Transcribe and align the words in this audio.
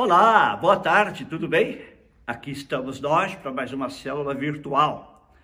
Olá, 0.00 0.56
boa 0.56 0.76
tarde, 0.76 1.24
tudo 1.24 1.48
bem? 1.48 1.80
Aqui 2.24 2.52
estamos 2.52 3.00
nós 3.00 3.34
para 3.34 3.50
mais 3.50 3.72
uma 3.72 3.90
célula 3.90 4.32
virtual. 4.32 5.34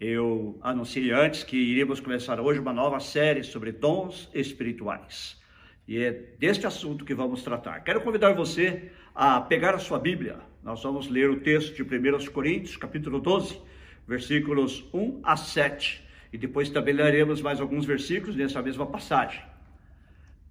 Eu 0.00 0.58
anunciei 0.62 1.10
antes 1.10 1.44
que 1.44 1.54
iríamos 1.54 2.00
começar 2.00 2.40
hoje 2.40 2.58
uma 2.60 2.72
nova 2.72 2.98
série 2.98 3.44
sobre 3.44 3.72
dons 3.72 4.30
espirituais. 4.32 5.38
E 5.86 6.02
é 6.02 6.12
deste 6.12 6.66
assunto 6.66 7.04
que 7.04 7.14
vamos 7.14 7.42
tratar. 7.42 7.80
Quero 7.80 8.00
convidar 8.00 8.32
você 8.32 8.90
a 9.14 9.38
pegar 9.38 9.74
a 9.74 9.78
sua 9.78 9.98
Bíblia. 9.98 10.38
Nós 10.62 10.82
vamos 10.82 11.06
ler 11.06 11.28
o 11.28 11.40
texto 11.40 11.74
de 11.74 11.82
1 11.82 12.32
Coríntios, 12.32 12.78
capítulo 12.78 13.20
12, 13.20 13.60
versículos 14.08 14.82
1 14.94 15.20
a 15.22 15.36
7. 15.36 16.02
E 16.32 16.38
depois 16.38 16.70
também 16.70 16.94
leremos 16.94 17.42
mais 17.42 17.60
alguns 17.60 17.84
versículos 17.84 18.34
nessa 18.34 18.62
mesma 18.62 18.86
passagem. 18.86 19.42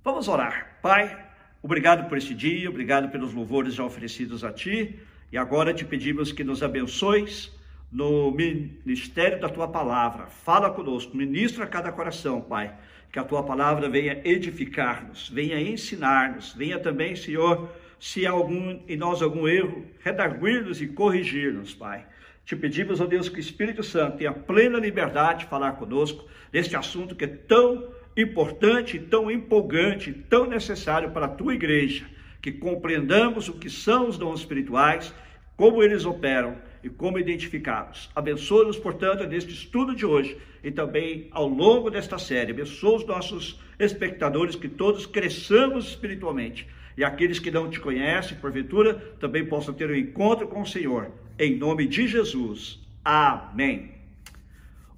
Vamos 0.03 0.27
orar. 0.27 0.77
Pai, 0.83 1.28
Obrigado 1.61 2.07
por 2.07 2.17
esse 2.17 2.33
dia, 2.33 2.69
obrigado 2.69 3.09
pelos 3.09 3.33
louvores 3.33 3.73
já 3.73 3.83
oferecidos 3.83 4.45
a 4.45 4.51
Ti. 4.51 4.97
E 5.29 5.37
agora 5.37 5.73
te 5.73 5.83
pedimos 5.83 6.31
que 6.31 6.43
nos 6.43 6.63
abençoes 6.63 7.51
no 7.91 8.31
ministério 8.31 9.41
da 9.41 9.49
Tua 9.49 9.67
palavra. 9.67 10.27
Fala 10.27 10.71
conosco, 10.71 11.17
ministra 11.17 11.67
cada 11.67 11.91
coração, 11.91 12.39
Pai. 12.39 12.73
Que 13.11 13.19
a 13.19 13.25
Tua 13.25 13.43
palavra 13.43 13.89
venha 13.89 14.21
edificar-nos, 14.23 15.29
venha 15.29 15.59
ensinar-nos, 15.59 16.53
venha 16.53 16.79
também, 16.79 17.15
Senhor, 17.15 17.69
se 17.99 18.25
há 18.25 18.31
algum, 18.31 18.79
em 18.87 18.95
nós 18.95 19.21
algum 19.21 19.45
erro, 19.45 19.85
redarguir-nos 19.99 20.81
e 20.81 20.87
corrigir-nos, 20.87 21.73
Pai. 21.73 22.05
Te 22.45 22.55
pedimos, 22.55 23.01
ó 23.01 23.05
Deus, 23.05 23.27
que 23.27 23.37
o 23.37 23.39
Espírito 23.39 23.83
Santo 23.83 24.17
tenha 24.17 24.31
plena 24.31 24.79
liberdade 24.79 25.41
de 25.41 25.45
falar 25.47 25.73
conosco 25.73 26.25
neste 26.53 26.75
assunto 26.77 27.15
que 27.15 27.25
é 27.25 27.27
tão 27.27 27.98
importante, 28.15 28.99
tão 28.99 29.29
empolgante, 29.29 30.11
tão 30.11 30.45
necessário 30.45 31.11
para 31.11 31.25
a 31.25 31.29
tua 31.29 31.53
igreja, 31.53 32.05
que 32.41 32.51
compreendamos 32.51 33.49
o 33.49 33.53
que 33.53 33.69
são 33.69 34.07
os 34.07 34.17
dons 34.17 34.41
espirituais, 34.41 35.13
como 35.55 35.83
eles 35.83 36.05
operam 36.05 36.55
e 36.83 36.89
como 36.89 37.19
identificá-los. 37.19 38.09
Abençoa-nos, 38.15 38.77
portanto, 38.77 39.25
neste 39.25 39.51
estudo 39.51 39.95
de 39.95 40.05
hoje 40.05 40.37
e 40.63 40.71
também 40.71 41.27
ao 41.31 41.47
longo 41.47 41.89
desta 41.89 42.17
série. 42.17 42.51
Abençoa 42.51 42.97
os 42.97 43.05
nossos 43.05 43.59
espectadores, 43.77 44.55
que 44.55 44.69
todos 44.69 45.05
cresçamos 45.05 45.89
espiritualmente 45.89 46.67
e 46.99 47.03
aqueles 47.03 47.39
que 47.39 47.49
não 47.49 47.69
te 47.69 47.79
conhecem, 47.79 48.37
porventura, 48.37 48.93
também 49.21 49.45
possam 49.45 49.73
ter 49.73 49.89
um 49.89 49.95
encontro 49.95 50.49
com 50.49 50.61
o 50.61 50.67
Senhor. 50.67 51.09
Em 51.39 51.55
nome 51.55 51.87
de 51.87 52.05
Jesus. 52.05 52.77
Amém. 53.05 53.91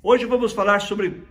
Hoje 0.02 0.26
vamos 0.26 0.52
falar 0.52 0.80
sobre 0.80 1.22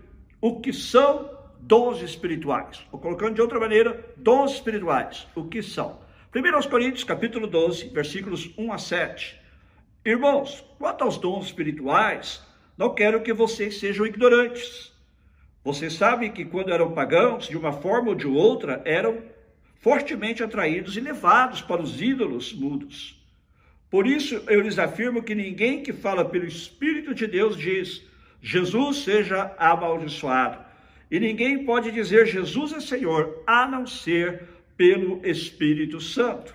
o 0.41 0.61
que 0.61 0.73
são 0.73 1.29
dons 1.63 2.03
espirituais. 2.03 2.87
Ou 2.91 2.99
colocando 2.99 3.35
de 3.35 3.43
outra 3.43 3.61
maneira, 3.61 4.13
dons 4.17 4.53
espirituais. 4.53 5.27
O 5.35 5.45
que 5.45 5.63
são? 5.63 5.99
1 6.35 6.69
Coríntios, 6.69 7.05
capítulo 7.05 7.47
12, 7.47 7.89
versículos 7.89 8.51
1 8.57 8.73
a 8.73 8.79
7. 8.79 9.41
Irmãos, 10.05 10.65
quanto 10.79 11.05
aos 11.05 11.19
dons 11.19 11.47
espirituais, 11.47 12.43
não 12.77 12.95
quero 12.95 13.23
que 13.23 13.33
vocês 13.33 13.79
sejam 13.79 14.07
ignorantes. 14.07 14.93
Vocês 15.63 15.93
sabem 15.93 16.33
que 16.33 16.45
quando 16.45 16.73
eram 16.73 16.93
pagãos, 16.93 17.49
de 17.49 17.57
uma 17.57 17.73
forma 17.73 18.11
ou 18.11 18.15
de 18.15 18.27
outra, 18.27 18.81
eram 18.85 19.19
fortemente 19.81 20.43
atraídos 20.43 20.97
e 20.97 21.01
levados 21.01 21.61
para 21.61 21.83
os 21.83 22.01
ídolos 22.01 22.53
mudos. 22.53 23.21
Por 23.91 24.07
isso 24.07 24.43
eu 24.49 24.61
lhes 24.61 24.79
afirmo 24.79 25.23
que 25.23 25.35
ninguém 25.35 25.83
que 25.83 25.93
fala 25.93 26.25
pelo 26.25 26.47
Espírito 26.47 27.13
de 27.15 27.27
Deus 27.27 27.57
diz: 27.57 28.03
Jesus 28.41 28.99
seja 28.99 29.55
amaldiçoado. 29.59 30.70
E 31.11 31.19
ninguém 31.19 31.65
pode 31.65 31.91
dizer 31.91 32.27
Jesus 32.27 32.73
é 32.73 32.81
Senhor 32.81 33.43
a 33.47 33.67
não 33.67 33.87
ser 33.87 34.45
pelo 34.77 35.21
Espírito 35.27 36.01
Santo. 36.01 36.55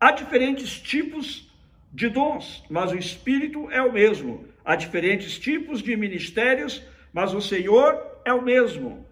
Há 0.00 0.10
diferentes 0.10 0.80
tipos 0.80 1.48
de 1.92 2.08
dons, 2.08 2.64
mas 2.68 2.90
o 2.90 2.96
Espírito 2.96 3.70
é 3.70 3.80
o 3.82 3.92
mesmo. 3.92 4.44
Há 4.64 4.74
diferentes 4.74 5.38
tipos 5.38 5.82
de 5.82 5.96
ministérios, 5.96 6.82
mas 7.12 7.32
o 7.32 7.40
Senhor 7.40 8.00
é 8.24 8.32
o 8.32 8.42
mesmo. 8.42 9.06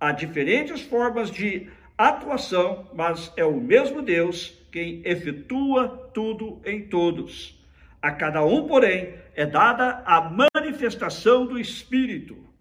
Há 0.00 0.12
diferentes 0.12 0.80
formas 0.80 1.30
de 1.30 1.68
atuação, 1.96 2.90
mas 2.94 3.32
é 3.36 3.44
o 3.44 3.60
mesmo 3.60 4.02
Deus 4.02 4.58
quem 4.72 5.02
efetua 5.04 6.10
tudo 6.14 6.60
em 6.64 6.88
todos. 6.88 7.60
A 8.00 8.10
cada 8.10 8.44
um, 8.44 8.66
porém, 8.66 9.14
é 9.36 9.46
dada 9.46 10.02
a 10.04 10.20
manifestação 10.54 11.46
do 11.46 11.58
Espírito. 11.58 12.51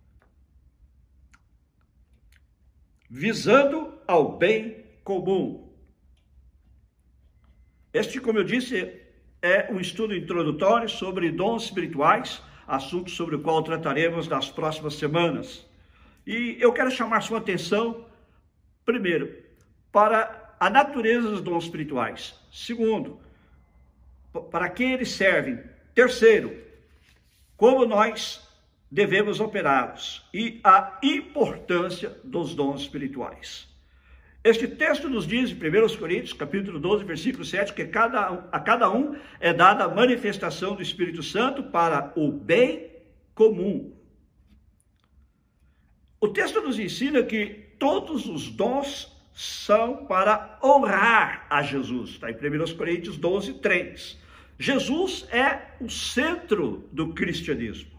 Visando 3.12 3.94
ao 4.08 4.38
bem 4.38 4.86
comum. 5.04 5.70
Este, 7.94 8.22
como 8.22 8.40
eu 8.40 8.44
disse, 8.46 9.02
é 9.42 9.70
um 9.70 9.82
estudo 9.82 10.16
introdutório 10.16 10.88
sobre 10.88 11.30
dons 11.30 11.66
espirituais, 11.66 12.42
assunto 12.66 13.12
sobre 13.12 13.36
o 13.36 13.42
qual 13.42 13.62
trataremos 13.64 14.30
nas 14.30 14.50
próximas 14.50 14.94
semanas. 14.94 15.68
E 16.26 16.56
eu 16.58 16.72
quero 16.72 16.90
chamar 16.90 17.20
sua 17.20 17.40
atenção, 17.40 18.06
primeiro, 18.86 19.44
para 19.92 20.56
a 20.58 20.70
natureza 20.70 21.30
dos 21.32 21.42
dons 21.42 21.66
espirituais. 21.66 22.40
Segundo, 22.50 23.20
para 24.50 24.70
que 24.70 24.84
eles 24.84 25.12
servem. 25.12 25.60
Terceiro, 25.94 26.56
como 27.58 27.86
nós 27.86 28.48
devemos 28.91 29.40
operá-los 29.40 30.28
e 30.34 30.59
a 30.63 31.00
importância 31.02 32.18
dos 32.24 32.53
dons 32.53 32.81
espirituais. 32.81 33.72
Este 34.44 34.68
texto 34.68 35.07
nos 35.07 35.25
diz 35.25 35.52
em 35.52 35.53
1 35.53 35.97
Coríntios, 35.97 36.34
capítulo 36.34 36.79
12, 36.79 37.06
versículo 37.06 37.46
7, 37.46 37.74
que 37.74 37.85
cada, 37.85 38.50
a 38.52 38.59
cada 38.59 38.91
um 38.91 39.16
é 39.40 39.53
dada 39.53 39.85
a 39.85 39.88
manifestação 39.88 40.75
do 40.75 40.81
Espírito 40.81 41.24
Santo 41.24 41.63
para 41.63 42.12
o 42.16 42.31
bem 42.31 42.90
comum. 43.35 43.96
O 46.19 46.28
texto 46.28 46.59
nos 46.59 46.78
ensina 46.78 47.23
que 47.23 47.46
todos 47.79 48.28
os 48.28 48.50
dons 48.50 49.16
são 49.31 50.06
para 50.06 50.59
honrar 50.63 51.46
a 51.50 51.62
Jesus. 51.62 52.12
Está 52.12 52.29
em 52.29 52.35
1 52.35 52.75
Coríntios 52.75 53.18
12, 53.18 53.53
3. 53.56 54.19
Jesus 54.58 55.28
é 55.31 55.75
o 55.79 55.90
centro 55.90 56.90
do 56.91 57.13
cristianismo. 57.13 57.91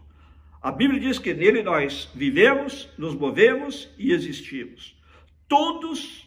A 0.63 0.71
Bíblia 0.71 0.97
diz 0.97 1.19
que 1.19 1.33
nele 1.33 1.61
nós 1.61 2.09
vivemos, 2.15 2.87
nos 2.97 3.13
movemos 3.13 3.89
e 3.97 4.13
existimos. 4.13 4.95
Todos, 5.45 6.25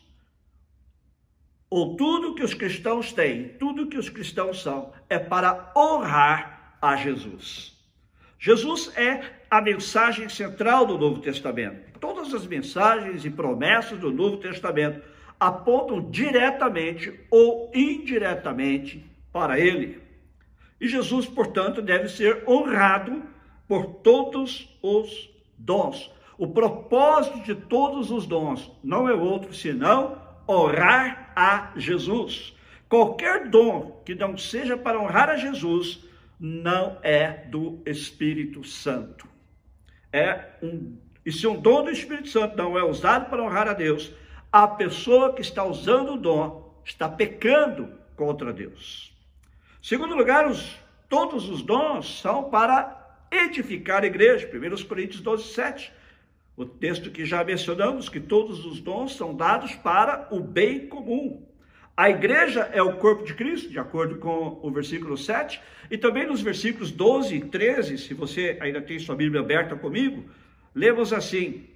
ou 1.71 1.97
tudo 1.97 2.35
que 2.35 2.45
os 2.45 2.53
cristãos 2.53 3.15
têm, 3.15 3.49
tudo 3.59 3.87
que 3.87 3.97
os 3.97 4.11
cristãos 4.11 4.61
são, 4.61 4.93
é 5.09 5.19
para 5.19 5.73
honrar 5.75 6.77
a 6.83 6.97
Jesus. 6.97 7.75
Jesus 8.39 8.93
é 8.95 9.23
a 9.51 9.63
mensagem 9.63 10.29
central 10.29 10.85
do 10.85 10.99
Novo 10.99 11.23
Testamento. 11.23 11.99
Todas 11.99 12.35
as 12.35 12.47
mensagens 12.47 13.25
e 13.25 13.31
promessas 13.31 13.99
do 13.99 14.13
Novo 14.13 14.37
Testamento 14.37 15.01
apontam 15.41 16.11
diretamente 16.11 17.19
ou 17.31 17.71
indiretamente 17.75 19.03
para 19.33 19.59
ele. 19.59 19.99
E 20.79 20.87
Jesus, 20.87 21.25
portanto, 21.25 21.81
deve 21.81 22.11
ser 22.11 22.45
honrado 22.47 23.35
por 23.67 23.87
todos 23.87 24.69
os 24.83 25.31
dons. 25.57 26.11
O 26.39 26.49
propósito 26.49 27.41
de 27.41 27.55
todos 27.55 28.11
os 28.11 28.27
dons 28.27 28.71
não 28.83 29.09
é 29.09 29.15
outro 29.15 29.55
senão 29.55 30.21
honrar 30.49 31.33
a 31.35 31.73
Jesus. 31.77 32.55
Qualquer 32.89 33.49
dom 33.49 34.03
que 34.05 34.15
não 34.15 34.37
seja 34.37 34.77
para 34.77 35.01
honrar 35.01 35.29
a 35.29 35.37
Jesus 35.37 36.05
não 36.39 36.99
é 37.03 37.29
do 37.47 37.81
Espírito 37.87 38.63
Santo. 38.63 39.27
É 40.13 40.51
um 40.63 40.97
e 41.27 41.33
se 41.33 41.45
um 41.45 41.61
dom 41.61 41.83
do 41.83 41.91
Espírito 41.91 42.29
Santo 42.29 42.57
não 42.57 42.79
é 42.79 42.85
usado 42.85 43.29
para 43.29 43.43
honrar 43.43 43.67
a 43.67 43.73
Deus, 43.73 44.13
a 44.53 44.69
pessoa 44.69 45.35
que 45.35 45.41
está 45.41 45.65
usando 45.65 46.13
o 46.13 46.17
dom 46.17 46.81
está 46.85 47.09
pecando 47.09 47.93
contra 48.15 48.53
Deus. 48.53 49.13
Segundo 49.83 50.15
lugar, 50.15 50.47
os, 50.47 50.79
todos 51.09 51.49
os 51.49 51.63
dons 51.63 52.21
são 52.21 52.45
para 52.45 53.06
edificar 53.45 54.03
a 54.03 54.07
igreja. 54.07 54.49
1 54.49 54.85
Coríntios 54.85 55.21
12, 55.21 55.53
7. 55.53 55.93
O 56.57 56.65
texto 56.65 57.11
que 57.11 57.25
já 57.25 57.45
mencionamos, 57.45 58.09
que 58.09 58.19
todos 58.19 58.65
os 58.65 58.81
dons 58.81 59.15
são 59.15 59.35
dados 59.35 59.75
para 59.75 60.29
o 60.31 60.41
bem 60.41 60.89
comum. 60.89 61.47
A 61.97 62.11
igreja 62.11 62.69
é 62.73 62.83
o 62.83 62.97
corpo 62.99 63.25
de 63.25 63.35
Cristo, 63.35 63.71
de 63.71 63.79
acordo 63.79 64.17
com 64.19 64.59
o 64.63 64.71
versículo 64.71 65.17
7, 65.17 65.61
e 65.91 65.97
também 65.97 66.27
nos 66.27 66.43
versículos 66.43 66.91
12 66.91 67.35
e 67.35 67.41
13, 67.41 67.97
se 67.97 68.13
você 68.13 68.59
ainda 68.61 68.83
tem 68.83 68.99
sua 68.99 69.17
Bíblia 69.17 69.41
aberta 69.41 69.75
comigo, 69.77 70.29
lemos 70.75 71.13
assim: 71.13 71.67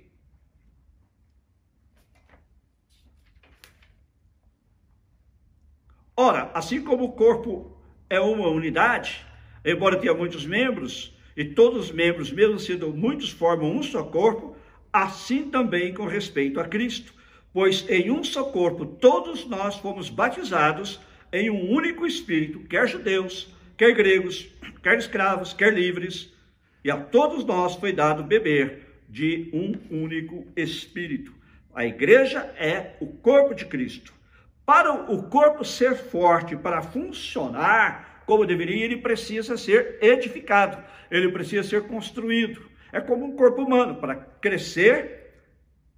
Ora, 6.14 6.50
assim 6.52 6.84
como 6.84 7.04
o 7.04 7.12
corpo 7.12 7.74
é 8.10 8.20
uma 8.20 8.48
unidade, 8.48 9.24
embora 9.64 9.96
tenha 9.96 10.12
muitos 10.12 10.44
membros, 10.44 11.16
e 11.37 11.44
todos 11.44 11.87
os 11.87 11.93
membros, 11.93 12.31
mesmo 12.31 12.59
sendo 12.59 12.93
muitos, 12.93 13.31
formam 13.31 13.77
um 13.77 13.82
só 13.82 14.03
corpo, 14.03 14.56
assim 14.93 15.50
também 15.50 15.94
com 15.94 16.05
respeito 16.06 16.61
a 16.61 16.65
Cristo. 16.65 17.12
Pois 17.53 17.88
em 17.88 18.11
um 18.11 18.23
só 18.23 18.44
corpo 18.44 18.87
todos 18.87 19.47
nós 19.47 19.77
fomos 19.77 20.09
batizados 20.09 21.00
em 21.32 21.50
um 21.50 21.71
único 21.71 22.06
espírito, 22.06 22.61
quer 22.61 22.88
judeus, 22.88 23.49
quer 23.77 23.93
gregos, 23.93 24.49
quer 24.82 24.99
escravos, 24.99 25.53
quer 25.53 25.73
livres, 25.73 26.32
e 26.85 26.91
a 26.91 26.97
todos 26.97 27.44
nós 27.44 27.75
foi 27.75 27.93
dado 27.93 28.23
beber 28.23 28.87
de 29.09 29.50
um 29.53 30.03
único 30.03 30.47
espírito. 30.56 31.32
A 31.75 31.85
igreja 31.85 32.53
é 32.56 32.97
o 33.00 33.06
corpo 33.06 33.55
de 33.55 33.65
Cristo. 33.67 34.12
Para 34.65 34.93
o 34.93 35.25
corpo 35.25 35.65
ser 35.65 35.97
forte, 35.97 36.56
para 36.56 36.82
funcionar 36.82 38.09
como 38.31 38.47
deveria, 38.47 38.85
ele 38.85 38.99
precisa 38.99 39.56
ser 39.56 39.99
edificado, 40.00 40.79
ele 41.11 41.32
precisa 41.32 41.65
ser 41.69 41.88
construído. 41.88 42.62
É 42.93 43.00
como 43.00 43.25
um 43.25 43.35
corpo 43.35 43.61
humano, 43.61 43.97
para 43.97 44.15
crescer, 44.15 45.32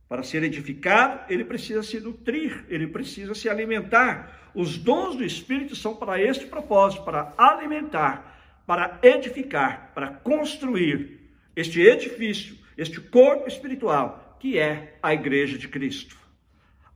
para 0.09 0.23
ser 0.23 0.43
edificado, 0.43 1.31
ele 1.31 1.45
precisa 1.45 1.83
se 1.83 2.01
nutrir, 2.01 2.65
ele 2.71 2.87
precisa 2.87 3.35
se 3.35 3.51
alimentar. 3.51 4.51
Os 4.55 4.79
dons 4.79 5.15
do 5.15 5.23
Espírito 5.23 5.77
são 5.77 5.95
para 5.95 6.23
este 6.23 6.47
propósito, 6.47 7.05
para 7.05 7.35
alimentar, 7.37 8.63
para 8.67 8.99
edificar, 9.03 9.93
para 9.95 10.09
construir 10.09 11.21
este 11.55 11.83
edifício, 11.83 12.57
este 12.79 12.99
corpo 12.99 13.47
espiritual, 13.47 14.39
que 14.41 14.59
é 14.59 14.97
a 15.03 15.13
Igreja 15.13 15.59
de 15.59 15.69
Cristo. 15.69 16.17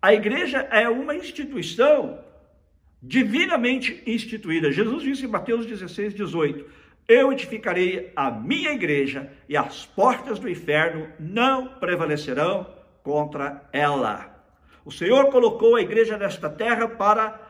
A 0.00 0.14
igreja 0.14 0.60
é 0.70 0.88
uma 0.88 1.14
instituição 1.14 2.24
divinamente 3.02 4.02
instituída. 4.06 4.72
Jesus 4.72 5.02
disse 5.02 5.24
em 5.24 5.28
Mateus 5.28 5.66
16, 5.66 6.14
18: 6.14 6.64
Eu 7.08 7.32
edificarei 7.32 8.12
a 8.16 8.30
minha 8.30 8.72
igreja 8.72 9.30
e 9.48 9.56
as 9.56 9.86
portas 9.86 10.38
do 10.38 10.48
inferno 10.48 11.08
não 11.18 11.68
prevalecerão 11.68 12.66
contra 13.02 13.68
ela. 13.72 14.34
O 14.84 14.90
Senhor 14.90 15.30
colocou 15.30 15.76
a 15.76 15.82
igreja 15.82 16.16
nesta 16.16 16.48
terra 16.48 16.88
para 16.88 17.40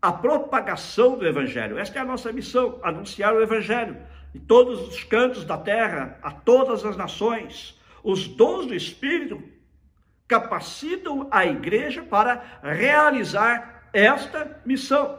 a 0.00 0.12
propagação 0.12 1.16
do 1.16 1.26
Evangelho. 1.26 1.78
Esta 1.78 1.98
é 1.98 2.02
a 2.02 2.04
nossa 2.04 2.32
missão: 2.32 2.78
anunciar 2.82 3.34
o 3.34 3.42
Evangelho 3.42 3.96
em 4.34 4.40
todos 4.40 4.88
os 4.88 5.04
cantos 5.04 5.44
da 5.44 5.56
terra, 5.56 6.18
a 6.22 6.30
todas 6.30 6.84
as 6.84 6.96
nações. 6.96 7.80
Os 8.02 8.28
dons 8.28 8.66
do 8.66 8.74
Espírito 8.74 9.42
capacitam 10.28 11.28
a 11.30 11.46
igreja 11.46 12.02
para 12.02 12.60
realizar 12.62 13.74
esta 13.94 14.60
missão. 14.66 15.18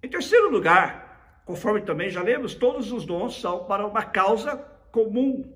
Em 0.00 0.08
terceiro 0.08 0.50
lugar, 0.50 1.42
conforme 1.44 1.82
também 1.82 2.08
já 2.08 2.22
lemos, 2.22 2.54
todos 2.54 2.92
os 2.92 3.04
dons 3.04 3.40
são 3.40 3.64
para 3.64 3.84
uma 3.84 4.04
causa 4.04 4.56
comum. 4.92 5.52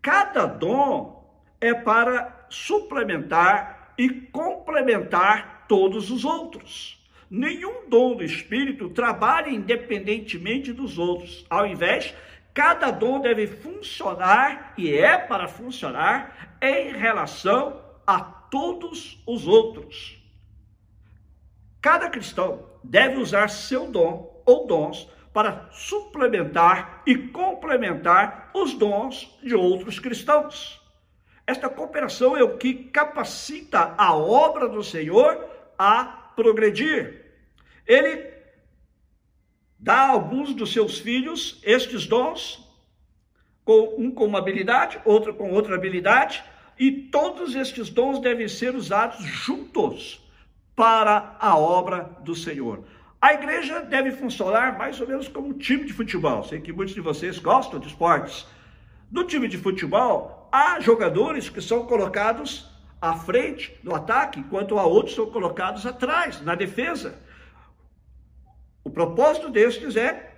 Cada 0.00 0.46
dom 0.46 1.28
é 1.60 1.74
para 1.74 2.46
suplementar 2.48 3.92
e 3.98 4.08
complementar 4.08 5.66
todos 5.68 6.10
os 6.10 6.24
outros. 6.24 7.02
Nenhum 7.28 7.88
dom 7.88 8.14
do 8.14 8.22
Espírito 8.22 8.90
trabalha 8.90 9.50
independentemente 9.50 10.72
dos 10.72 10.98
outros. 10.98 11.44
Ao 11.50 11.66
invés, 11.66 12.14
cada 12.52 12.92
dom 12.92 13.18
deve 13.18 13.48
funcionar 13.48 14.72
e 14.78 14.92
é 14.94 15.18
para 15.18 15.48
funcionar 15.48 16.56
em 16.62 16.92
relação 16.92 17.80
a 18.06 18.20
todos 18.20 19.20
os 19.26 19.48
outros. 19.48 20.23
Cada 21.84 22.08
cristão 22.08 22.64
deve 22.82 23.18
usar 23.18 23.48
seu 23.48 23.86
dom 23.86 24.42
ou 24.46 24.66
dons 24.66 25.06
para 25.34 25.68
suplementar 25.70 27.02
e 27.06 27.14
complementar 27.14 28.50
os 28.54 28.72
dons 28.72 29.38
de 29.42 29.54
outros 29.54 29.98
cristãos. 29.98 30.80
Esta 31.46 31.68
cooperação 31.68 32.38
é 32.38 32.42
o 32.42 32.56
que 32.56 32.72
capacita 32.72 33.94
a 33.98 34.16
obra 34.16 34.66
do 34.66 34.82
Senhor 34.82 35.46
a 35.78 36.04
progredir. 36.34 37.22
Ele 37.86 38.32
dá 39.78 40.06
a 40.06 40.10
alguns 40.12 40.54
dos 40.54 40.72
seus 40.72 40.98
filhos 40.98 41.60
estes 41.62 42.06
dons, 42.06 42.66
um 43.98 44.10
com 44.10 44.24
uma 44.24 44.38
habilidade, 44.38 45.02
outro 45.04 45.34
com 45.34 45.52
outra 45.52 45.74
habilidade, 45.74 46.42
e 46.78 46.90
todos 46.90 47.54
estes 47.54 47.90
dons 47.90 48.20
devem 48.20 48.48
ser 48.48 48.74
usados 48.74 49.22
juntos 49.22 50.23
para 50.74 51.36
a 51.38 51.56
obra 51.56 52.10
do 52.20 52.34
Senhor. 52.34 52.84
A 53.20 53.32
igreja 53.32 53.80
deve 53.80 54.12
funcionar 54.12 54.76
mais 54.76 55.00
ou 55.00 55.08
menos 55.08 55.28
como 55.28 55.48
um 55.48 55.58
time 55.58 55.84
de 55.84 55.92
futebol. 55.92 56.44
Sei 56.44 56.60
que 56.60 56.72
muitos 56.72 56.94
de 56.94 57.00
vocês 57.00 57.38
gostam 57.38 57.80
de 57.80 57.88
esportes. 57.88 58.46
No 59.10 59.24
time 59.24 59.48
de 59.48 59.56
futebol, 59.56 60.48
há 60.52 60.78
jogadores 60.80 61.48
que 61.48 61.60
são 61.60 61.86
colocados 61.86 62.68
à 63.00 63.14
frente 63.14 63.78
no 63.82 63.94
ataque, 63.94 64.40
enquanto 64.40 64.78
há 64.78 64.84
outros 64.84 65.14
são 65.14 65.26
colocados 65.30 65.86
atrás, 65.86 66.40
na 66.42 66.54
defesa. 66.54 67.18
O 68.82 68.90
propósito 68.90 69.50
destes 69.50 69.96
é 69.96 70.30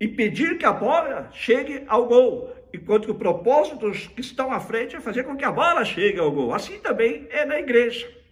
impedir 0.00 0.58
que 0.58 0.66
a 0.66 0.72
bola 0.72 1.30
chegue 1.32 1.84
ao 1.86 2.06
gol, 2.06 2.54
enquanto 2.74 3.06
que 3.06 3.10
o 3.10 3.14
propósito 3.14 3.76
dos 3.88 4.06
que 4.08 4.20
estão 4.20 4.52
à 4.52 4.60
frente 4.60 4.96
é 4.96 5.00
fazer 5.00 5.24
com 5.24 5.36
que 5.36 5.44
a 5.44 5.52
bola 5.52 5.84
chegue 5.84 6.18
ao 6.18 6.30
gol. 6.30 6.52
Assim 6.52 6.78
também 6.80 7.26
é 7.30 7.44
na 7.46 7.58
igreja. 7.58 8.23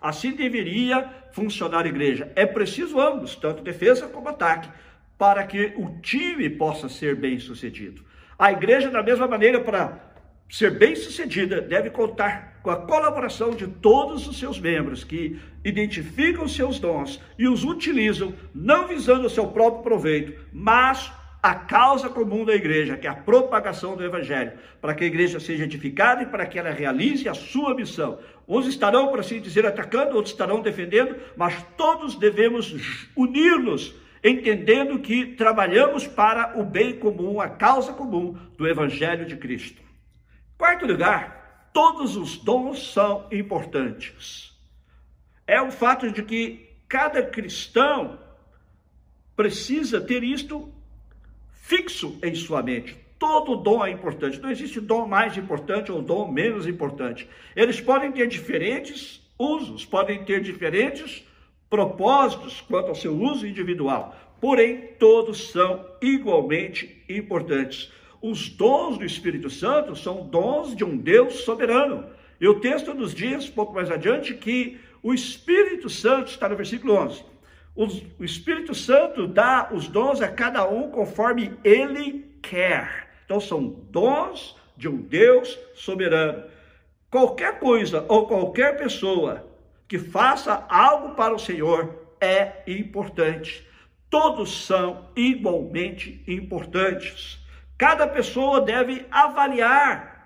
Assim 0.00 0.32
deveria 0.32 1.08
funcionar 1.32 1.84
a 1.84 1.88
igreja. 1.88 2.32
É 2.36 2.46
preciso 2.46 3.00
ambos, 3.00 3.34
tanto 3.36 3.62
defesa 3.62 4.06
como 4.08 4.28
ataque, 4.28 4.68
para 5.16 5.44
que 5.44 5.72
o 5.76 6.00
time 6.00 6.48
possa 6.48 6.88
ser 6.88 7.16
bem 7.16 7.38
sucedido. 7.38 8.02
A 8.38 8.52
igreja, 8.52 8.88
da 8.90 9.02
mesma 9.02 9.26
maneira, 9.26 9.60
para 9.60 10.08
ser 10.48 10.78
bem-sucedida 10.78 11.60
deve 11.60 11.90
contar 11.90 12.60
com 12.62 12.70
a 12.70 12.76
colaboração 12.76 13.50
de 13.50 13.66
todos 13.66 14.26
os 14.26 14.38
seus 14.38 14.58
membros 14.58 15.04
que 15.04 15.38
identificam 15.64 16.48
seus 16.48 16.78
dons 16.78 17.20
e 17.38 17.46
os 17.46 17.64
utilizam 17.64 18.32
não 18.54 18.88
visando 18.88 19.26
o 19.26 19.30
seu 19.30 19.48
próprio 19.48 19.82
proveito, 19.82 20.46
mas 20.52 21.12
a 21.42 21.54
causa 21.54 22.08
comum 22.08 22.44
da 22.44 22.54
igreja, 22.54 22.96
que 22.96 23.06
é 23.06 23.10
a 23.10 23.14
propagação 23.14 23.96
do 23.96 24.04
evangelho, 24.04 24.52
para 24.80 24.94
que 24.94 25.04
a 25.04 25.06
igreja 25.06 25.38
seja 25.38 25.64
edificada 25.64 26.22
e 26.22 26.26
para 26.26 26.46
que 26.46 26.58
ela 26.58 26.70
realize 26.70 27.28
a 27.28 27.34
sua 27.34 27.74
missão. 27.74 28.18
Uns 28.46 28.66
estarão, 28.66 29.08
por 29.08 29.20
assim 29.20 29.40
dizer, 29.40 29.64
atacando, 29.64 30.16
outros 30.16 30.32
estarão 30.32 30.60
defendendo, 30.60 31.16
mas 31.36 31.64
todos 31.76 32.16
devemos 32.16 33.08
unir-nos, 33.14 33.94
entendendo 34.22 34.98
que 34.98 35.26
trabalhamos 35.26 36.06
para 36.08 36.58
o 36.58 36.64
bem 36.64 36.98
comum, 36.98 37.40
a 37.40 37.48
causa 37.48 37.92
comum 37.92 38.36
do 38.56 38.66
evangelho 38.66 39.24
de 39.24 39.36
Cristo. 39.36 39.80
Quarto 40.56 40.86
lugar, 40.86 41.70
todos 41.72 42.16
os 42.16 42.36
dons 42.36 42.92
são 42.92 43.28
importantes. 43.30 44.52
É 45.46 45.62
o 45.62 45.70
fato 45.70 46.10
de 46.10 46.24
que 46.24 46.68
cada 46.88 47.22
cristão 47.22 48.18
precisa 49.36 50.00
ter 50.00 50.24
isto 50.24 50.74
fixo 51.68 52.18
em 52.22 52.34
sua 52.34 52.62
mente. 52.62 52.96
Todo 53.18 53.54
dom 53.54 53.84
é 53.84 53.90
importante. 53.90 54.40
Não 54.40 54.50
existe 54.50 54.80
dom 54.80 55.06
mais 55.06 55.36
importante 55.36 55.92
ou 55.92 56.00
dom 56.00 56.32
menos 56.32 56.66
importante. 56.66 57.28
Eles 57.54 57.78
podem 57.78 58.10
ter 58.10 58.26
diferentes 58.26 59.20
usos, 59.38 59.84
podem 59.84 60.24
ter 60.24 60.40
diferentes 60.40 61.22
propósitos 61.68 62.62
quanto 62.62 62.88
ao 62.88 62.94
seu 62.94 63.14
uso 63.14 63.46
individual. 63.46 64.16
Porém, 64.40 64.94
todos 64.98 65.50
são 65.50 65.84
igualmente 66.00 67.04
importantes. 67.06 67.92
Os 68.22 68.48
dons 68.48 68.96
do 68.96 69.04
Espírito 69.04 69.50
Santo 69.50 69.94
são 69.94 70.26
dons 70.26 70.74
de 70.74 70.84
um 70.84 70.96
Deus 70.96 71.40
soberano. 71.40 72.06
E 72.40 72.48
o 72.48 72.60
texto 72.60 72.94
nos 72.94 73.14
diz, 73.14 73.46
pouco 73.46 73.74
mais 73.74 73.90
adiante, 73.90 74.32
que 74.32 74.80
o 75.02 75.12
Espírito 75.12 75.90
Santo, 75.90 76.30
está 76.30 76.48
no 76.48 76.56
versículo 76.56 76.94
11, 76.94 77.22
o 77.78 78.24
Espírito 78.24 78.74
Santo 78.74 79.28
dá 79.28 79.68
os 79.72 79.86
dons 79.86 80.20
a 80.20 80.26
cada 80.26 80.68
um 80.68 80.90
conforme 80.90 81.56
ele 81.62 82.28
quer. 82.42 83.08
Então 83.24 83.38
são 83.38 83.68
dons 83.68 84.56
de 84.76 84.88
um 84.88 84.96
Deus 84.96 85.56
soberano. 85.76 86.42
Qualquer 87.08 87.60
coisa 87.60 88.04
ou 88.08 88.26
qualquer 88.26 88.76
pessoa 88.76 89.48
que 89.86 89.96
faça 89.96 90.66
algo 90.68 91.14
para 91.14 91.32
o 91.32 91.38
Senhor 91.38 92.16
é 92.20 92.64
importante. 92.66 93.64
Todos 94.10 94.66
são 94.66 95.08
igualmente 95.14 96.24
importantes. 96.26 97.38
Cada 97.78 98.08
pessoa 98.08 98.60
deve 98.60 99.06
avaliar 99.08 100.18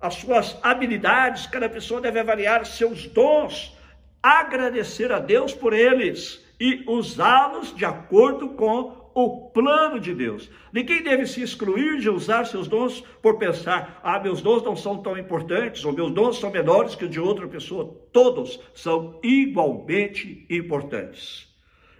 as 0.00 0.14
suas 0.14 0.58
habilidades, 0.62 1.46
cada 1.46 1.68
pessoa 1.68 2.00
deve 2.00 2.20
avaliar 2.20 2.64
seus 2.64 3.06
dons, 3.06 3.76
agradecer 4.22 5.12
a 5.12 5.18
Deus 5.18 5.52
por 5.52 5.74
eles 5.74 6.48
e 6.60 6.84
usá-los 6.86 7.74
de 7.74 7.86
acordo 7.86 8.50
com 8.50 9.10
o 9.14 9.50
plano 9.50 9.98
de 9.98 10.14
Deus. 10.14 10.50
Ninguém 10.72 11.02
deve 11.02 11.26
se 11.26 11.42
excluir 11.42 11.98
de 11.98 12.08
usar 12.08 12.44
seus 12.44 12.68
dons 12.68 13.00
por 13.22 13.38
pensar: 13.38 13.98
ah, 14.04 14.20
meus 14.20 14.42
dons 14.42 14.62
não 14.62 14.76
são 14.76 15.02
tão 15.02 15.16
importantes, 15.18 15.84
ou 15.84 15.92
meus 15.92 16.12
dons 16.12 16.38
são 16.38 16.50
menores 16.50 16.94
que 16.94 17.06
os 17.06 17.10
de 17.10 17.18
outra 17.18 17.48
pessoa. 17.48 17.98
Todos 18.12 18.60
são 18.74 19.18
igualmente 19.22 20.46
importantes. 20.50 21.48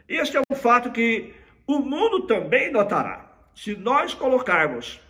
Este 0.09 0.37
é 0.37 0.41
um 0.41 0.57
fato 0.57 0.93
que 0.93 1.33
o 1.67 1.79
mundo 1.79 2.27
também 2.27 2.71
notará 2.71 3.31
se 3.55 3.77
nós 3.77 4.15
colocarmos 4.15 5.01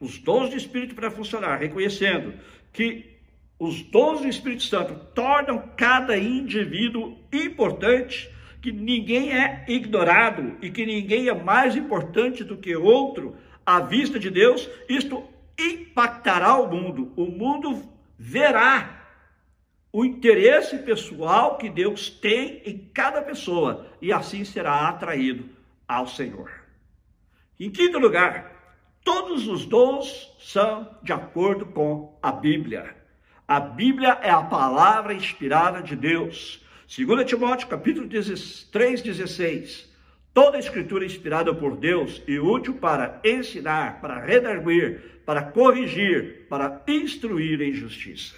os 0.00 0.18
dons 0.18 0.50
de 0.50 0.56
Espírito 0.56 0.94
para 0.94 1.10
funcionar, 1.10 1.58
reconhecendo 1.58 2.34
que 2.72 3.18
os 3.58 3.82
dons 3.82 4.20
do 4.20 4.28
Espírito 4.28 4.62
Santo 4.62 4.94
tornam 5.14 5.70
cada 5.76 6.16
indivíduo 6.16 7.18
importante, 7.32 8.30
que 8.60 8.72
ninguém 8.72 9.32
é 9.32 9.64
ignorado 9.68 10.56
e 10.60 10.70
que 10.70 10.84
ninguém 10.84 11.28
é 11.28 11.34
mais 11.34 11.76
importante 11.76 12.42
do 12.42 12.56
que 12.56 12.74
outro 12.76 13.36
à 13.64 13.80
vista 13.80 14.18
de 14.18 14.30
Deus, 14.30 14.68
isto 14.88 15.22
impactará 15.58 16.56
o 16.56 16.68
mundo. 16.68 17.12
O 17.16 17.26
mundo 17.26 17.82
verá 18.18 18.98
o 19.92 20.04
interesse 20.04 20.78
pessoal 20.78 21.56
que 21.56 21.68
Deus 21.68 22.10
tem 22.10 22.62
em 22.64 22.78
cada 22.92 23.22
pessoa 23.22 23.86
e 24.00 24.12
assim 24.12 24.44
será 24.44 24.88
atraído 24.88 25.48
ao 25.86 26.06
Senhor. 26.06 26.50
Em 27.58 27.70
quinto 27.70 27.98
lugar, 27.98 28.52
todos 29.04 29.48
os 29.48 29.64
dons 29.64 30.34
são 30.38 30.96
de 31.02 31.12
acordo 31.12 31.66
com 31.66 32.18
a 32.22 32.30
Bíblia. 32.30 32.96
A 33.46 33.58
Bíblia 33.58 34.18
é 34.22 34.30
a 34.30 34.42
palavra 34.42 35.14
inspirada 35.14 35.82
de 35.82 35.96
Deus. 35.96 36.62
2 36.88 37.26
Timóteo 37.26 37.68
capítulo 37.68 38.08
3, 38.08 39.02
16. 39.02 39.94
Toda 40.32 40.56
a 40.56 40.60
escritura 40.60 41.04
é 41.04 41.06
inspirada 41.06 41.54
por 41.54 41.76
Deus 41.76 42.22
e 42.26 42.38
útil 42.38 42.76
para 42.76 43.20
ensinar, 43.22 44.00
para 44.00 44.18
redarguir, 44.18 45.20
para 45.26 45.42
corrigir, 45.42 46.46
para 46.48 46.82
instruir 46.88 47.60
em 47.60 47.74
justiça. 47.74 48.36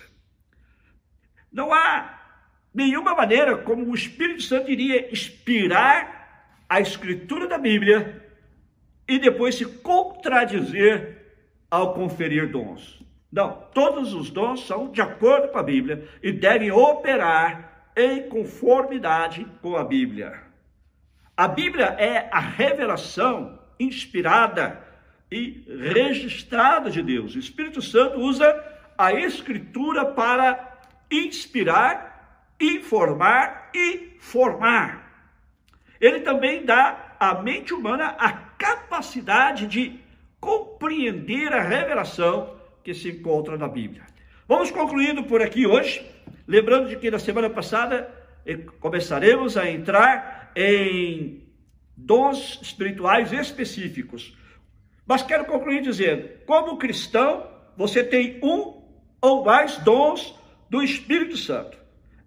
Não 1.53 1.73
há 1.73 2.19
nenhuma 2.75 3.15
maneira 3.15 3.57
como 3.57 3.89
o 3.89 3.95
Espírito 3.95 4.43
Santo 4.43 4.69
iria 4.69 5.13
inspirar 5.13 6.65
a 6.69 6.81
escritura 6.81 7.47
da 7.47 7.57
Bíblia 7.57 8.21
e 9.07 9.21
depois 9.21 9.55
se 9.55 9.65
contradizer 9.65 11.37
ao 11.71 11.95
conferir 11.95 12.51
dons. 12.51 13.01
Não, 13.31 13.69
todos 13.73 14.13
os 14.13 14.29
dons 14.29 14.67
são 14.67 14.91
de 14.91 15.01
acordo 15.01 15.53
com 15.53 15.59
a 15.59 15.63
Bíblia 15.63 16.09
e 16.21 16.33
devem 16.33 16.73
operar 16.73 17.70
em 17.97 18.29
conformidade 18.29 19.47
com 19.61 19.77
a 19.77 19.85
Bíblia. 19.85 20.41
A 21.37 21.49
Bíblia 21.49 21.87
é 21.99 22.29
a 22.31 22.41
revelação 22.41 23.59
inspirada 23.79 24.83
e 25.31 25.65
registrada 25.93 26.91
de 26.91 27.03
Deus. 27.03 27.35
O 27.35 27.39
Espírito 27.39 27.81
Santo 27.81 28.19
usa 28.19 28.63
a 28.99 29.13
Escritura 29.13 30.05
para 30.05 30.79
inspirar, 31.11 32.53
informar 32.61 33.71
e 33.75 34.17
formar. 34.19 35.11
Ele 36.01 36.21
também 36.21 36.65
dá 36.65 37.17
à 37.19 37.35
mente 37.43 37.73
humana 37.73 38.15
a 38.19 38.33
capacidade 38.33 39.67
de 39.67 40.01
compreender 40.41 41.53
a 41.53 41.63
revelação 41.63 42.57
que 42.83 42.95
se 42.95 43.11
encontra 43.11 43.57
na 43.57 43.69
Bíblia. 43.69 44.05
Vamos 44.49 44.71
concluindo 44.71 45.23
por 45.25 45.43
aqui 45.43 45.67
hoje, 45.67 46.05
lembrando 46.47 46.89
de 46.89 46.97
que 46.97 47.11
na 47.11 47.19
semana 47.19 47.51
passada 47.51 48.11
eh, 48.47 48.57
começaremos 48.81 49.57
a 49.57 49.71
entrar 49.71 50.53
em 50.57 51.49
dons 51.97 52.59
espirituais 52.63 53.33
específicos. 53.33 54.37
Mas 55.07 55.23
quero 55.23 55.45
concluir 55.45 55.83
dizendo: 55.83 56.29
como 56.47 56.79
cristão, 56.79 57.47
você 57.77 58.03
tem 58.03 58.39
um 58.43 58.81
ou 59.21 59.45
mais 59.45 59.77
dons 59.79 60.35
do 60.69 60.83
Espírito 60.83 61.37
Santo. 61.37 61.79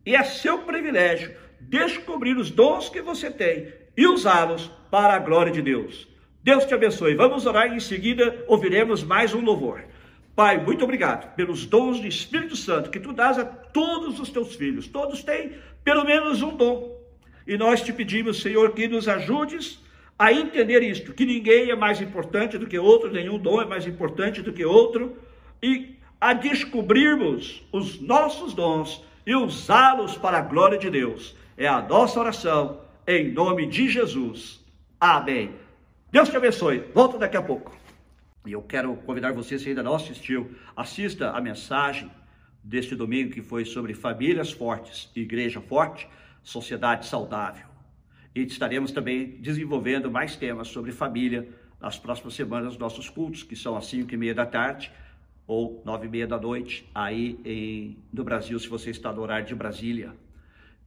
E 0.05 0.15
é 0.15 0.23
seu 0.23 0.59
privilégio 0.59 1.35
descobrir 1.61 2.37
os 2.37 2.51
dons 2.51 2.89
que 2.89 3.01
você 3.01 3.31
tem 3.31 3.73
e 3.95 4.05
usá-los 4.05 4.67
para 4.91 5.15
a 5.15 5.19
glória 5.19 5.51
de 5.51 5.61
Deus. 5.61 6.07
Deus 6.43 6.65
te 6.65 6.73
abençoe. 6.73 7.15
Vamos 7.15 7.45
orar 7.45 7.71
e 7.71 7.77
em 7.77 7.79
seguida 7.79 8.43
ouviremos 8.47 9.01
mais 9.01 9.33
um 9.33 9.41
louvor. 9.41 9.85
Pai, 10.35 10.57
muito 10.57 10.83
obrigado 10.83 11.35
pelos 11.35 11.65
dons 11.65 11.99
do 11.99 12.07
Espírito 12.07 12.55
Santo 12.55 12.89
que 12.89 12.99
tu 12.99 13.13
dás 13.13 13.37
a 13.37 13.45
todos 13.45 14.19
os 14.19 14.31
teus 14.31 14.55
filhos. 14.55 14.87
Todos 14.87 15.23
têm 15.23 15.53
pelo 15.83 16.03
menos 16.03 16.41
um 16.41 16.55
dom. 16.55 16.97
E 17.45 17.55
nós 17.55 17.81
te 17.81 17.93
pedimos, 17.93 18.41
Senhor, 18.41 18.71
que 18.71 18.87
nos 18.87 19.07
ajudes 19.07 19.79
a 20.17 20.33
entender 20.33 20.81
isto, 20.81 21.13
que 21.13 21.25
ninguém 21.25 21.69
é 21.69 21.75
mais 21.75 22.01
importante 22.01 22.57
do 22.57 22.65
que 22.65 22.79
outro, 22.79 23.11
nenhum 23.11 23.37
dom 23.37 23.61
é 23.61 23.65
mais 23.65 23.85
importante 23.85 24.41
do 24.41 24.53
que 24.53 24.65
outro, 24.65 25.17
e 25.61 25.97
a 26.19 26.33
descobrirmos 26.33 27.61
os 27.71 27.99
nossos 27.99 28.53
dons 28.53 29.03
e 29.27 29.35
usá-los 29.35 30.17
para 30.17 30.37
a 30.37 30.41
glória 30.41 30.79
de 30.79 30.89
Deus. 30.89 31.35
É 31.55 31.67
a 31.67 31.81
nossa 31.81 32.19
oração, 32.19 32.81
em 33.05 33.31
nome 33.31 33.67
de 33.67 33.87
Jesus. 33.87 34.63
Amém. 34.99 35.51
Deus 36.11 36.29
te 36.29 36.37
abençoe. 36.37 36.83
Volto 36.93 37.17
daqui 37.19 37.37
a 37.37 37.41
pouco. 37.41 37.82
E 38.45 38.51
eu 38.51 38.61
quero 38.61 38.95
convidar 38.97 39.31
você, 39.31 39.57
se 39.57 39.69
ainda 39.69 39.81
não 39.81 39.95
assistiu, 39.95 40.53
assista 40.75 41.31
a 41.31 41.39
mensagem 41.39 42.11
deste 42.63 42.95
domingo 42.95 43.31
que 43.31 43.41
foi 43.41 43.65
sobre 43.65 43.93
famílias 43.93 44.51
fortes, 44.51 45.09
igreja 45.15 45.61
forte, 45.61 46.07
sociedade 46.43 47.05
saudável. 47.05 47.67
E 48.35 48.41
estaremos 48.41 48.91
também 48.91 49.37
desenvolvendo 49.39 50.09
mais 50.09 50.35
temas 50.35 50.67
sobre 50.67 50.91
família 50.91 51.47
nas 51.79 51.97
próximas 51.99 52.33
semanas, 52.33 52.69
nos 52.69 52.77
nossos 52.77 53.09
cultos, 53.09 53.43
que 53.43 53.55
são 53.55 53.77
às 53.77 53.85
5 53.85 54.13
e 54.13 54.17
meia 54.17 54.33
da 54.33 54.45
tarde 54.45 54.91
ou 55.45 55.81
nove 55.85 56.07
e 56.07 56.09
meia 56.09 56.25
da 56.25 56.39
noite, 56.39 56.89
aí 56.95 57.37
em, 57.43 57.97
no 58.11 58.23
Brasil, 58.23 58.57
se 58.57 58.67
você 58.67 58.89
está 58.89 59.11
no 59.11 59.21
horário 59.21 59.45
de 59.45 59.53
Brasília. 59.53 60.13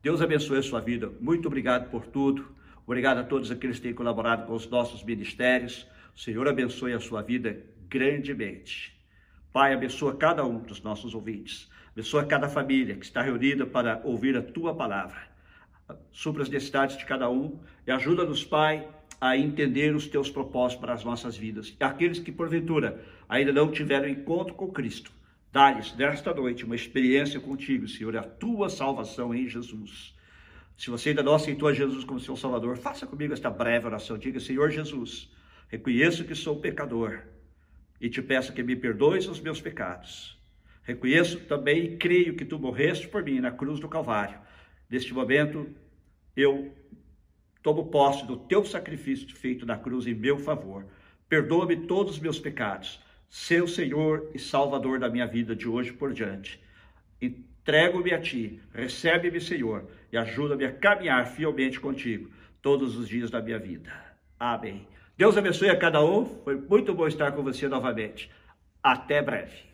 Deus 0.03 0.23
abençoe 0.23 0.59
a 0.59 0.63
sua 0.63 0.81
vida. 0.81 1.13
Muito 1.21 1.47
obrigado 1.47 1.91
por 1.91 2.07
tudo. 2.07 2.47
Obrigado 2.87 3.19
a 3.19 3.25
todos 3.25 3.51
aqueles 3.51 3.77
que 3.77 3.83
têm 3.83 3.95
colaborado 3.95 4.47
com 4.47 4.55
os 4.55 4.69
nossos 4.69 5.03
ministérios. 5.03 5.87
Senhor 6.17 6.49
abençoe 6.49 6.95
a 6.95 6.99
sua 6.99 7.21
vida 7.21 7.63
grandemente. 7.91 8.99
Pai, 9.53 9.75
abençoa 9.75 10.17
cada 10.17 10.47
um 10.47 10.59
dos 10.59 10.81
nossos 10.81 11.15
ouvintes. 11.15 11.71
Abençoa 11.93 12.25
cada 12.25 12.49
família 12.49 12.97
que 12.97 13.05
está 13.05 13.21
reunida 13.21 13.67
para 13.67 14.01
ouvir 14.03 14.35
a 14.35 14.43
tua 14.43 14.75
palavra. 14.75 15.29
Supra 16.11 16.43
as 16.43 16.49
necessidades 16.49 16.97
de 16.97 17.05
cada 17.05 17.29
um 17.31 17.61
e 17.87 17.91
ajuda-nos, 17.91 18.43
Pai, 18.43 18.89
a 19.21 19.37
entender 19.37 19.95
os 19.95 20.07
teus 20.07 20.31
propósitos 20.31 20.81
para 20.81 20.95
as 20.95 21.05
nossas 21.05 21.37
vidas. 21.37 21.77
E 21.79 21.85
aqueles 21.85 22.19
que, 22.19 22.33
porventura, 22.33 23.05
ainda 23.29 23.53
não 23.53 23.71
tiveram 23.71 24.09
encontro 24.09 24.55
com 24.55 24.73
Cristo, 24.73 25.13
dá-lhes 25.53 25.95
nesta 25.97 26.33
noite 26.33 26.65
uma 26.65 26.75
experiência 26.75 27.39
contigo, 27.39 27.87
Senhor, 27.87 28.17
a 28.17 28.23
tua 28.23 28.71
salvação 28.71 29.35
em 29.35 29.47
Jesus. 29.47 30.17
Se 30.79 30.89
você 30.91 31.11
ainda 31.11 31.23
não 31.23 31.35
aceitou 31.35 31.69
a 31.69 31.75
Jesus 31.75 32.05
como 32.05 32.21
seu 32.21 32.37
Salvador, 32.37 32.79
faça 32.79 33.07
comigo 33.07 33.35
esta 33.35 33.51
breve 33.51 33.87
oração. 33.87 34.19
Diga, 34.19 34.41
Senhor 34.41 34.71
Jesus, 34.71 35.31
reconheço 35.69 36.25
que 36.25 36.35
sou 36.35 36.61
pecador 36.61 37.23
e 38.01 38.09
te 38.09 38.23
peço 38.23 38.53
que 38.53 38.63
me 38.63 38.77
perdoes 38.77 39.27
os 39.27 39.41
meus 39.41 39.61
pecados. 39.61 40.37
Reconheço 40.83 41.41
também 41.41 41.85
e 41.85 41.97
creio 41.97 42.37
que 42.37 42.45
tu 42.45 42.59
morreste 42.59 43.09
por 43.09 43.25
mim 43.25 43.41
na 43.41 43.51
cruz 43.51 43.81
do 43.81 43.89
Calvário. 43.89 44.39
Neste 44.89 45.13
momento, 45.13 45.69
eu 46.37 46.73
tomo 47.63 47.87
posse 47.87 48.25
do 48.25 48.37
teu 48.37 48.65
sacrifício 48.65 49.35
feito 49.35 49.67
na 49.67 49.77
cruz 49.77 50.07
em 50.07 50.15
meu 50.15 50.39
favor. 50.39 50.87
Perdoa-me 51.29 51.77
todos 51.77 52.15
os 52.15 52.21
meus 52.21 52.39
pecados. 52.39 53.03
Seu 53.29 53.67
Senhor 53.67 54.31
e 54.33 54.39
Salvador 54.39 55.01
da 55.01 55.09
minha 55.09 55.27
vida 55.27 55.57
de 55.57 55.69
hoje 55.69 55.93
por 55.93 56.13
diante. 56.13 56.61
Entrego-me 57.21 58.13
a 58.13 58.21
ti, 58.21 58.61
recebe-me, 58.73 59.41
Senhor, 59.41 59.91
e 60.13 60.17
ajuda-me 60.17 60.65
a 60.65 60.73
caminhar 60.73 61.27
fielmente 61.27 61.81
contigo 61.81 62.31
todos 62.63 62.97
os 62.97 63.09
dias 63.09 63.29
da 63.29 63.43
minha 63.43 63.59
vida. 63.59 63.93
Amém. 64.39 64.87
Deus 65.17 65.35
abençoe 65.37 65.71
a 65.71 65.79
cada 65.79 66.05
um. 66.05 66.27
Foi 66.45 66.57
muito 66.57 66.95
bom 66.95 67.07
estar 67.07 67.33
com 67.33 67.43
você 67.43 67.67
novamente. 67.67 68.31
Até 68.83 69.23
breve. 69.23 69.65